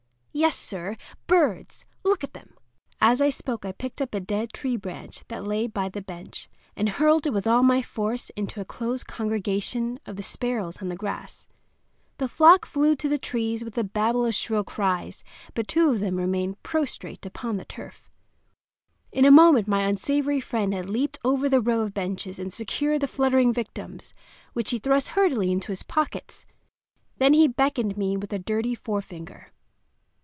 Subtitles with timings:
[0.33, 0.95] Yes, sir,
[1.27, 1.83] birds!
[2.05, 2.55] look at them!"
[3.01, 6.49] As I spoke I picked up a dead tree branch that lay by the bench,
[6.73, 10.87] and hurled it with all my force into a close congregation of the sparrows on
[10.87, 11.47] the grass.
[12.17, 15.21] The flock flew to the trees with a babel of shrill cries;
[15.53, 18.09] but two of them remained prostrate upon the turf.
[19.11, 23.01] In a moment my unsavory friend had leaped over the row of benches and secured
[23.01, 24.13] the fluttering victims,
[24.53, 26.45] which he thrust hurriedly into his pockets.
[27.17, 29.51] Then he beckoned me with a dirty forefinger.